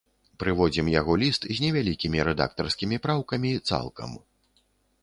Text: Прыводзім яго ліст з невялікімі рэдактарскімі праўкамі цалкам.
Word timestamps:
Прыводзім 0.43 0.89
яго 0.99 1.17
ліст 1.23 1.45
з 1.57 1.65
невялікімі 1.65 2.25
рэдактарскімі 2.29 2.95
праўкамі 3.05 3.49
цалкам. 3.69 4.19